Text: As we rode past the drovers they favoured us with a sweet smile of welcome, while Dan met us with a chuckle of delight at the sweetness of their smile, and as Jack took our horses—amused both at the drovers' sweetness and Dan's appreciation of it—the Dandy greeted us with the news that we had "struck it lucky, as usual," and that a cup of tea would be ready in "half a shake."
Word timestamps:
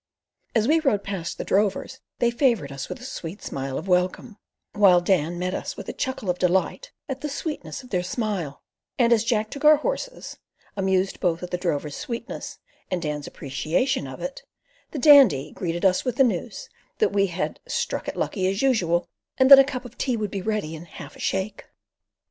As 0.55 0.67
we 0.67 0.79
rode 0.79 1.03
past 1.03 1.37
the 1.37 1.43
drovers 1.43 1.99
they 2.17 2.31
favoured 2.31 2.71
us 2.71 2.89
with 2.89 2.99
a 2.99 3.03
sweet 3.05 3.43
smile 3.43 3.77
of 3.77 3.87
welcome, 3.87 4.39
while 4.73 4.99
Dan 4.99 5.37
met 5.37 5.53
us 5.53 5.77
with 5.77 5.87
a 5.89 5.93
chuckle 5.93 6.27
of 6.27 6.39
delight 6.39 6.91
at 7.07 7.21
the 7.21 7.29
sweetness 7.29 7.83
of 7.83 7.91
their 7.91 8.01
smile, 8.01 8.63
and 8.97 9.13
as 9.13 9.23
Jack 9.23 9.51
took 9.51 9.63
our 9.63 9.75
horses—amused 9.75 11.19
both 11.19 11.43
at 11.43 11.51
the 11.51 11.57
drovers' 11.59 11.97
sweetness 11.97 12.57
and 12.89 12.99
Dan's 13.03 13.27
appreciation 13.27 14.07
of 14.07 14.21
it—the 14.21 14.97
Dandy 14.97 15.51
greeted 15.51 15.85
us 15.85 16.03
with 16.03 16.15
the 16.15 16.23
news 16.23 16.67
that 16.97 17.13
we 17.13 17.27
had 17.27 17.59
"struck 17.67 18.07
it 18.07 18.17
lucky, 18.17 18.47
as 18.49 18.63
usual," 18.63 19.07
and 19.37 19.51
that 19.51 19.59
a 19.59 19.63
cup 19.63 19.85
of 19.85 19.99
tea 19.99 20.17
would 20.17 20.31
be 20.31 20.41
ready 20.41 20.73
in 20.73 20.85
"half 20.85 21.15
a 21.15 21.19
shake." 21.19 21.65